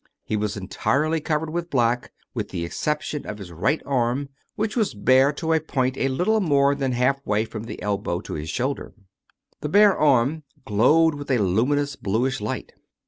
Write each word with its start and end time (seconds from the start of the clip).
He 0.23 0.35
was 0.35 0.57
entirely 0.57 1.21
covered 1.21 1.51
with 1.51 1.69
black 1.69 2.11
with 2.33 2.49
the 2.49 2.65
exception 2.65 3.23
of 3.27 3.37
his 3.37 3.51
right 3.51 3.83
arm, 3.85 4.29
which 4.55 4.75
was 4.75 4.95
bare 4.95 5.31
to 5.33 5.53
a 5.53 5.59
point 5.59 5.95
a 5.95 6.07
little 6.07 6.41
more 6.41 6.73
than 6.73 6.93
halfway 6.93 7.45
from 7.45 7.65
the 7.65 7.79
elbow 7.83 8.19
to 8.21 8.33
his 8.33 8.49
shoulder. 8.49 8.95
The 9.59 9.69
bare 9.69 9.95
arm 9.95 10.41
glowed 10.65 11.13
with 11.13 11.29
a 11.29 11.37
luminous 11.37 11.95
bluish 11.95 12.41
light. 12.41 12.73